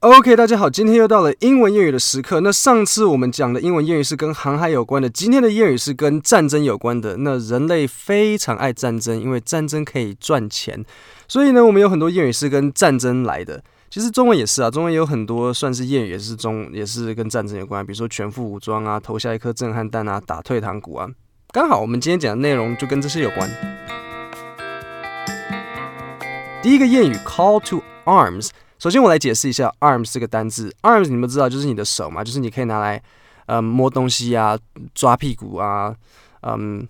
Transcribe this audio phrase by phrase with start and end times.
[0.00, 2.40] OK，大家好，今天又到了英文谚语的时刻。
[2.40, 7.18] 那上次我们讲的英文谚语是跟航海有关的，今天的谚语是跟战争有关的。
[7.18, 10.82] 那人类非常爱战争，因为战争可以赚钱，
[11.28, 13.62] 所以呢，我们有很多谚语是跟战争来的。
[13.90, 21.06] 其实中文也是啊，中文也有很多算是谚语，也是中也是跟战争有关，比如说全副武装啊，投下一颗震撼弹啊，打退堂鼓啊。
[21.52, 23.50] 刚好我们今天讲的内容就跟这些有关。
[26.62, 28.48] 第一个谚语，Call to Arms。
[28.80, 30.74] 首先，我来解释一下 arms 这个单字。
[30.82, 33.02] arms 你们知道就是你的手嘛，就是你可以拿来，
[33.44, 34.58] 呃，摸东西啊，
[34.94, 35.94] 抓屁股啊，
[36.42, 36.88] 嗯。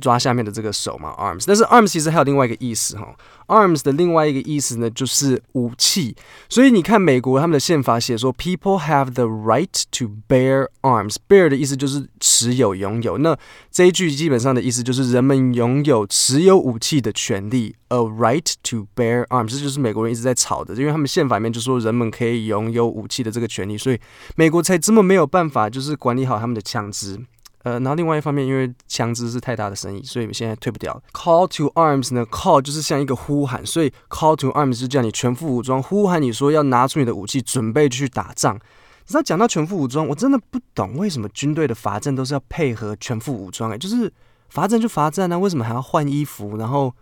[0.00, 1.44] 抓下面的这个手嘛，arms。
[1.46, 3.14] 但是 arms 其实还有另外一个意思哈
[3.48, 6.14] ，arms 的另外一个意思呢就是武器。
[6.48, 11.16] 所以你看美国他们的宪法写说，people have the right to bear arms。
[11.28, 13.18] bear 的意思就是持有、拥有。
[13.18, 13.36] 那
[13.70, 19.50] 这一句基本上的意思就是人们拥有持有武器的权利，a right to bear arms。
[19.50, 23.98] 这就是美国人一直在吵的，因为他们宪法里面就说人们可以拥有武器的这个权利，所以
[24.36, 27.18] 美国才这么没有办法就是管理好他们的枪支。
[27.64, 31.02] 呃，然后另外一方面，因为枪支是太大的生意，所以现在退不掉。
[31.14, 38.54] Call to arms 呢？Call 就是像一个呼喊，所以 Call to arms 就叫你全副武装，呼喊你说要拿出你的武器，准备去打仗。
[38.56, 38.60] 你
[39.06, 43.70] 知道讲到全副武装，我真的不懂为什么军队的罚站都是要配合全副武装？
[43.70, 44.12] 诶，就是
[44.50, 46.94] 罚站就罚站啊，为什么还要换衣服然后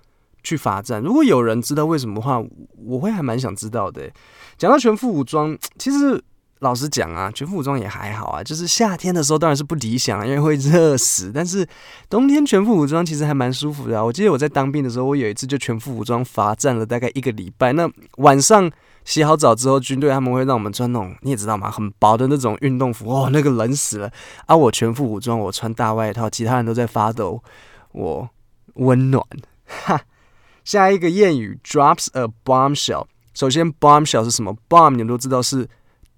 [0.44, 1.02] 去罚站？
[1.02, 2.40] 如果有人知道为什么的话，
[2.77, 4.08] 我会还蛮想知道的。
[4.56, 6.22] 讲到全副武装，其实。
[6.62, 11.32] 老实讲啊，全副武装也还好啊，就是夏天的时候当然是不理想，因为会热死。
[11.34, 11.66] 但是
[12.08, 14.05] 冬天全副武装其实还蛮舒服的啊。
[14.05, 17.72] 我记得我在当兵的时候，我有一次就全副武装罚站了大概一个礼拜。
[17.72, 18.70] 那晚上
[19.05, 23.12] 洗好澡之后，军队他们会让我们穿那种你也知道吗，很薄的那种运动服。
[23.12, 24.08] 哦，那个冷死了
[24.46, 24.56] 啊！
[24.56, 27.42] 我全副武装，我穿大外套，其他人都在发抖，
[27.90, 28.30] 我
[28.74, 29.20] 温暖。
[29.66, 30.00] 哈，
[30.64, 33.06] 下一个谚语，drops a bombshell。
[33.34, 35.68] 首先，bombshell 是什么？bomb 你们都知道是。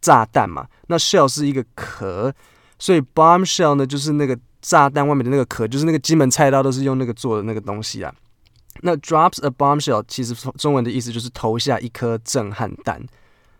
[0.04, 2.30] 炸弹嘛，那 shell 是一个壳，
[2.78, 8.14] 所以 bombshell 呢就是那个炸弹外面的那个壳，就是那个金门菜刀都是用那个做的那个东西啊。
[8.82, 13.02] 那 drops a bombshell 其实中文的意思就是投下一颗震撼弹。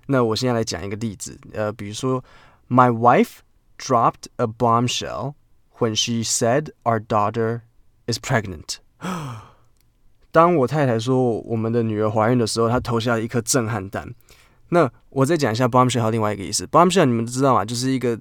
[0.09, 2.23] 那我现在来讲一个例子，呃，比如说
[2.69, 3.39] My wife
[3.79, 5.33] dropped a bombshell
[5.79, 7.63] when she said our daughter
[8.07, 8.77] is pregnant。
[10.31, 14.13] 当我太太说我们的女儿怀孕的时候，她投下了一颗震撼弹。
[14.71, 16.67] 那我再讲一下 bombshell 还有另外一个意思。
[16.67, 17.65] bombshell 你们知道吗？
[17.65, 18.19] 就是一个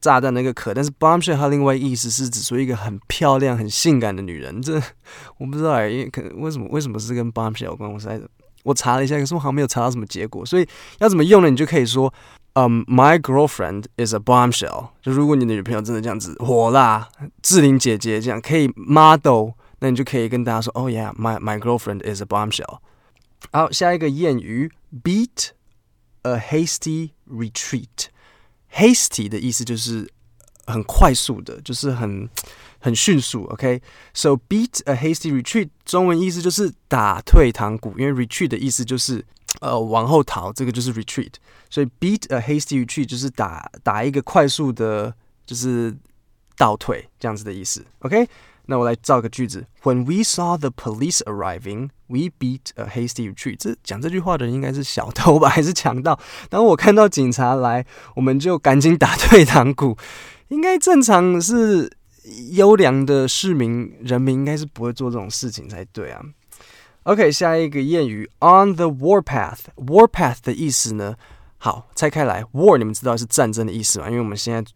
[0.00, 0.74] 炸弹的一个壳。
[0.74, 4.60] 但是 bombshell 它另外意思是指说一个很漂亮、很性感的女人。
[4.60, 4.80] 这
[5.38, 7.92] 我不知道哎，因为可为什么为什么是跟 bombshell 有关？
[7.92, 8.20] 我实在
[8.64, 10.44] 我查了一下，可是我好像没有查到什么结果。
[10.44, 10.66] 所以
[10.98, 11.50] 要怎么用呢？
[11.50, 12.12] 你就可以说，
[12.54, 14.88] 嗯、my girlfriend is a bombshell。
[15.02, 17.08] 就如果你的女朋友真的这样子火辣、
[17.42, 22.78] 志玲姐姐这样可以 model，那你就可以跟大家说，Oh yeah，my my girlfriend is a bombshell。
[23.52, 24.72] 好，下一个谚语
[25.02, 25.50] ，beat。
[26.24, 28.08] A hasty retreat.
[28.72, 30.10] Hasty 的意思就是
[30.66, 32.28] 很快速的，就是很
[32.80, 33.44] 很迅速。
[33.44, 39.24] OK，so、beat a hasty retreat 中文意思就是打退堂鼓，因为 retreat 的意思就是
[39.60, 41.34] 呃往后逃，这个就是 retreat。
[41.70, 45.14] 所以 beat a hasty retreat 就是打打一个快速的，
[45.46, 45.94] 就是
[46.56, 47.84] 倒退这样子的意思。
[48.00, 48.28] OK。
[48.66, 53.56] 那我来造个句子：When we saw the police arriving, we beat a hasty retreat。
[53.58, 56.18] 这讲这句话的人应该是小偷吧，还是强盗？
[56.48, 57.84] 当我看到警察来，
[58.16, 59.96] 我们就赶紧打退堂鼓。
[60.48, 61.90] 应该正常是
[62.52, 66.22] 优良的市民人民，应该是不会做这种事情才对啊。
[67.02, 69.60] OK，下一个谚语：On the warpath。
[69.76, 71.16] Warpath 的意思呢？
[71.58, 74.08] 好，拆开来，war 你们知道是战争的意思吗？
[74.08, 74.72] 因为我们现在。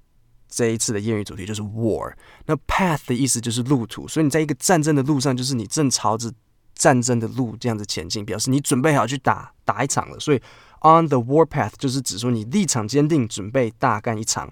[0.48, 2.12] 这一次的谚语主题就是 war，
[2.46, 6.32] 那 path 的意思就是路途，所以你在一个战争的路上，就是你正朝着
[6.74, 10.18] 战争的路这样子前进，表示你准备好去打打一场了。
[10.18, 10.38] 所以
[10.82, 14.50] on the war path 就是指说你立场坚定，准备大干一场。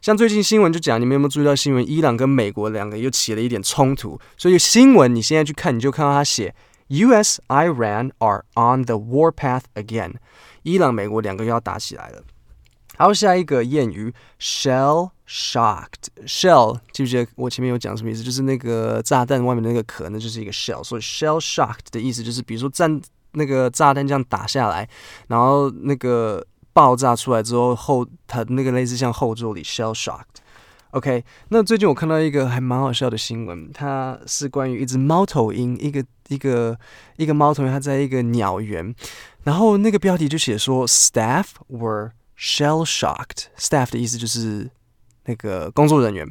[0.00, 1.88] 像最近新闻就讲，你们有没有注意到新闻？
[1.88, 6.54] 伊朗跟美国两个又起了一点冲突，所以新闻你现在去看，你就看到他写
[6.88, 7.40] U.S.
[7.46, 10.14] Iran are on the war path again，
[10.64, 12.24] 伊朗美国两个又要打起来了。
[12.98, 18.22] 好，下一个谚语 shell shocked shell 记不记得我前面有讲什么意思？
[18.22, 20.84] 就是那个炸弹外面的那个壳，那就是一个 shell。
[20.84, 23.00] 所以 shell shocked 的意思就是，比如说战
[23.32, 24.86] 那个炸弹这样打下来，
[25.28, 30.42] 然后那个爆炸出来之后后，它那个类似像后座里 shell shocked。
[30.90, 36.78] OK，那最近我看到一个还蛮好笑的新闻，它是关于一只猫头鹰，一个一个
[37.16, 38.94] 一个猫头鹰，它在一个鸟园，
[39.44, 44.68] 然后那个标题就写说 staff were Shell shocked staff 的意思就是
[45.24, 46.26] 那个工作人员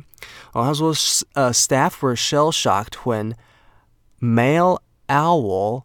[0.53, 0.63] 哦。
[0.63, 0.93] 他说，
[1.33, 3.33] 呃，staff were shell shocked when
[4.19, 5.83] male owl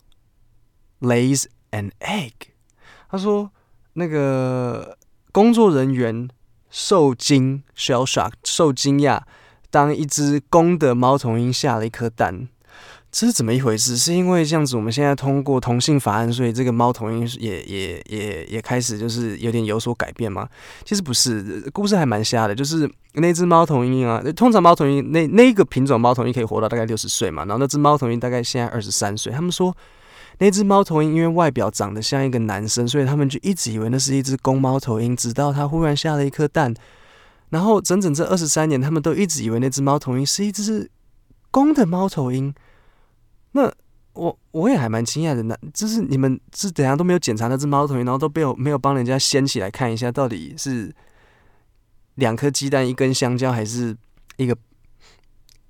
[1.00, 2.32] lays an egg。
[3.08, 3.50] 他说，
[3.94, 4.99] 那个
[5.32, 6.29] 工作人员
[6.70, 9.23] 受惊 （shell shock） 受惊讶，
[9.70, 12.49] 当一只公的猫头鹰下了一颗蛋。
[13.18, 13.96] 这是怎么一回事？
[13.96, 20.46] 是因为这样子，我们现在通过同性法案，所以这个猫头鹰也也也也开始就是有点有所改变吗？
[20.84, 22.54] 其实不是，故事还蛮瞎的。
[22.54, 29.32] 就是那只猫头鹰啊，通常猫头鹰那那个品种猫头鹰可以活到大概六十岁嘛，然后那只猫头鹰大概现在二十三岁。
[29.32, 29.74] 他们说
[30.36, 36.74] 那只猫头鹰因为外表长得像一个男生，所以他们就一直以为那是一只公猫头鹰，直到它忽然下了一颗蛋，
[37.48, 40.90] 然后整整这二十三年，他们都一直以为那只猫头鹰是一只
[41.50, 42.54] 公的猫头鹰。
[43.56, 43.73] 那
[44.12, 50.94] 我我也还蛮惊讶的，那就是你们是怎样都没有检查那只猫头鹰，然后都没有没有帮人家掀起来看一下，到底是
[52.17, 53.97] 两颗鸡蛋一根香蕉，还是
[54.37, 54.55] 一个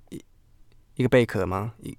[0.09, 0.21] 一
[0.95, 1.73] 一个贝壳吗？
[1.81, 1.97] 一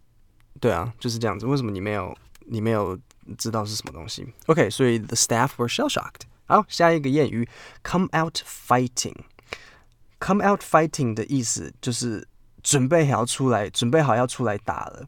[0.60, 1.46] 对啊，就是这样子。
[1.46, 2.14] 为什么你没有
[2.46, 2.98] 你没有
[3.38, 6.22] 知道是什么东西？OK，所以 the staff were shell shocked。
[6.44, 7.48] 好，下一个谚语
[7.82, 9.16] ，come out fighting。
[10.20, 12.26] come out fighting 的意思就是
[12.62, 15.06] 准备好要出来，准备好要出来打了。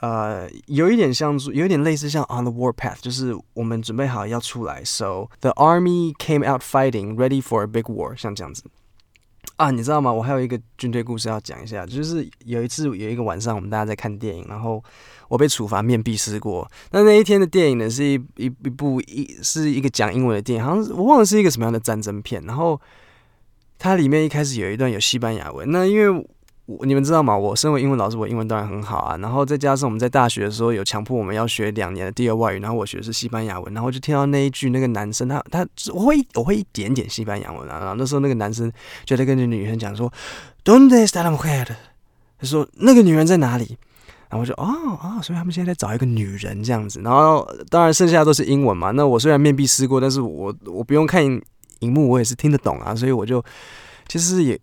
[0.00, 8.64] 呃，有一点像，有一点类似像 on the warpath，就是我们准备好要出来，so the army came out fighting, ready for a big war，像这样子。
[9.56, 10.10] 啊，你知道吗？
[10.10, 14.82] 我还有一个军队故事要讲一下，就是有一次有一个晚上，我们大家在看电影，然后
[15.28, 16.66] 我被处罚面壁思过。
[16.92, 22.42] 那那一天的电影呢，是一一一部一是一个讲英文的电影，好像我忘了是一个什么样的战争片。
[22.46, 22.80] 然后
[23.78, 26.26] 它里面一开始有一段有西班牙文，那因为。
[26.66, 27.36] 我你们知道吗？
[27.36, 29.16] 我身为英文老师，我英文当然很好啊。
[29.16, 37.80] 然后再加上我们在大学的时候有强迫我们要学两年的第二外语，然后我学的是西班牙文，然后就听到那一句，那个男生他他我会我会一点点西班牙文啊。
[37.80, 38.70] 然后那时候那个男生
[39.04, 40.12] 就在跟那女生讲说
[40.64, 41.66] ，¿Dónde está la mujer？
[42.38, 43.76] 他说那个女人在哪里？
[44.28, 47.00] 然后我就哦哦，所以他们现在在找一个女人这样子。
[47.02, 48.92] 然后当然剩下都是英文嘛。
[48.92, 51.24] 那我虽然面壁思过，但是我我不用看
[51.80, 52.94] 荧幕，我也是听得懂啊。
[52.94, 53.44] 所以我就
[54.06, 54.56] 其实也。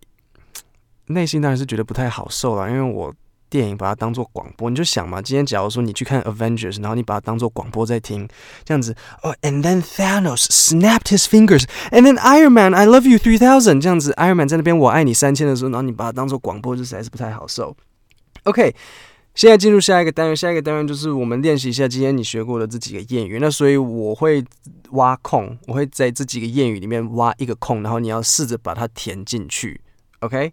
[1.08, 3.12] 内心当然是觉得不太好受了，因为我
[3.50, 8.28] 电影把它当做广播，你就想嘛，今天假如说你去看 Avengers，然后你把它当做广播在听，
[8.62, 17.74] 这样子哦，and then Thanos snapped his fingers，and then Iron Man，I love you three thousand，这样子，Iron Man 在那边我爱你三千的时候，然后你把它当做广播，就实在是不太好受。
[18.42, 18.74] OK，
[19.34, 24.44] 现在进入下一个单元，下一个单元就是我们练习一下今天你学过的这几个谚语，那所以我会
[24.90, 29.80] 挖空，我会在这几个谚语里面挖一个空，然后你要试着把它填进去
[30.20, 30.52] ，OK。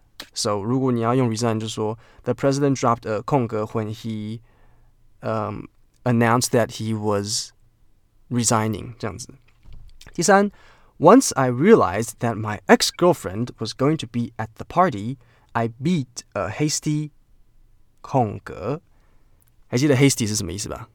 [0.32, 4.40] So，如果你要用 resign，就说 The president dropped a 空格 when he
[5.20, 5.66] um
[6.04, 7.52] announced that he was
[8.30, 9.34] resigning 这样子。
[10.14, 10.50] 第三，
[10.98, 15.18] Once I realized that my ex-girlfriend was going to be at the party,
[15.52, 17.10] I beat a hasty
[18.00, 18.80] 空格。
[19.68, 20.88] 还记得 hasty 是什么意思吧？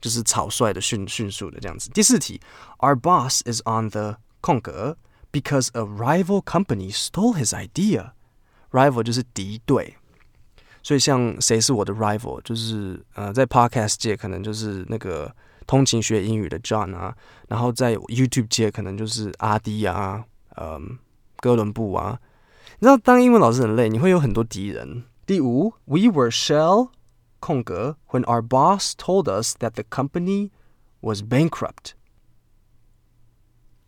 [0.00, 1.88] 就是草率的、迅迅速的这样子。
[1.90, 2.40] 第四题，
[2.78, 4.96] Our boss is on the 空格。
[5.34, 8.14] Because a rival company stole his idea.
[8.72, 9.94] Rival 就是敌对，
[10.82, 15.32] 所以像谁是我的 rival，就是呃，在 podcast 界可能就是那个
[15.68, 17.16] 通勤学英语的 John 啊，
[17.48, 20.24] 然后在 YouTube 界可能就是阿滴啊，
[20.56, 20.98] 嗯，
[21.36, 22.20] 哥伦布啊。
[22.80, 25.04] 你知道当英文老师很累，你会有很多敌人。
[25.26, 26.90] 第五，We were shell
[27.38, 30.50] 空格 when our boss told us that the company
[31.02, 31.92] was bankrupt。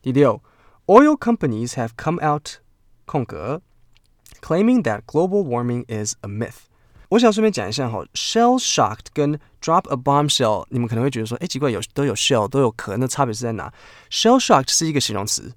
[0.00, 0.40] 第六。
[0.87, 2.56] Oil companies have come out
[3.04, 3.62] 空格
[4.40, 6.64] claiming that global warming is a myth。
[7.11, 13.73] 我想顺便讲一下哈，shell shocked 跟 drop a bombshell，你们可能会觉得说，哎，奇怪，有都有 shell 都有壳，那差别是在哪？
[14.11, 15.52] shell shocked 是一个形容词，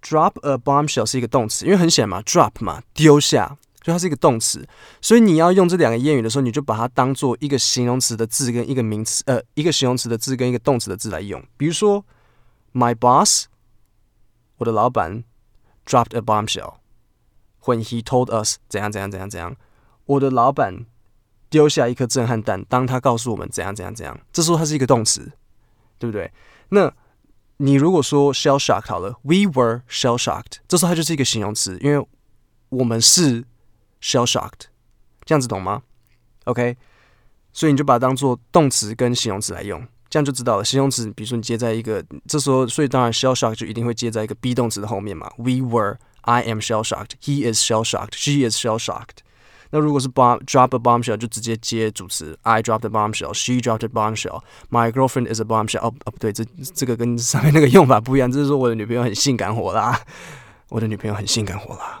[0.00, 4.66] drop a bombshell 是一个动词，因为很显然嘛，drop 嘛，丢下，所以它是一个动词，
[5.02, 11.44] 所以你要用这两个谚语的时候，你就把它当做一个形容词的字跟一个名词，呃，一个形容词的字跟一个动词的字来用。
[11.56, 12.04] 比如说，
[12.72, 13.46] my boss。
[14.63, 15.25] 我的老板
[15.85, 16.75] dropped a bombshell
[17.63, 19.55] when he told us 怎样怎样怎样怎样。
[20.05, 20.85] 我的老板
[21.49, 24.17] 丢下一颗震撼弹，当他告诉我们怎样怎样怎样。
[24.31, 25.33] 这时候它是一个动词，
[25.99, 26.31] 对不对？
[26.69, 26.93] 那
[27.57, 32.07] 你如果说 shell shocked 好了，we were shell shocked，这时候它就是一个形容词，因为
[32.69, 33.43] 我们是
[34.01, 34.67] shell shocked，
[35.25, 35.83] 这样子懂吗
[36.45, 36.77] ？OK，
[37.51, 39.85] 所以你就把它当做动词跟形容词来用。
[40.13, 40.63] 这样就知道了。
[40.63, 45.27] 形容词，比如说你接在一个，这时候，所以当然 shell shocked 就一定会接在一个 be 动词的后面嘛。
[45.37, 49.23] We were, I am shell shocked, he is shell shocked, she is shell shocked。
[49.71, 55.41] 那如果是 bomb drop a bombshell 就直接接主词，I dropped a bombshell, she dropped a bombshell, my girlfriend is
[55.41, 55.79] a bombshell。
[55.79, 59.99] 哦哦不对，这这个跟上面那个用法不一样，这是说我的女朋友很性感火辣，
[60.69, 61.99] 我的女朋友很性感火辣。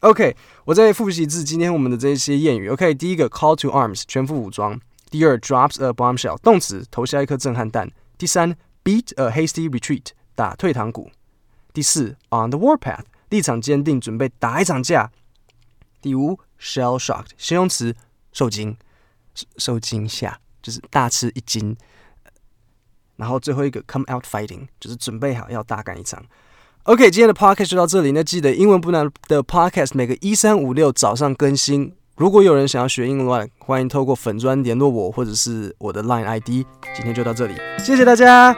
[0.00, 2.68] OK，我再复习一次今天我们的这些谚语。
[2.68, 4.78] OK，第一个 call to arms 全副武装。
[5.10, 7.90] 第二 drops a bombshell 动词投下一颗震撼弹。
[8.16, 11.10] 第三 beat a hasty retreat 打退堂鼓。
[11.72, 15.10] 第四 on the warpath 立场坚定准备打一场架。
[16.00, 17.94] 第五，shell shocked，形容词，
[18.32, 18.76] 受惊，
[19.58, 21.76] 受惊吓，就是大吃一惊。
[23.16, 26.24] 然后最后一个，come out fighting，就是准备好要大干一场。
[26.84, 28.12] OK，今天的 podcast 就到这里。
[28.12, 31.94] 那记得英文不难的 podcast 每个一三五六早上更新。
[32.20, 36.48] 如果有人想要学英文，欢迎透过粉砖联络我，或者是我的 Line ID。
[36.94, 38.54] 今天就到这里，谢谢大家。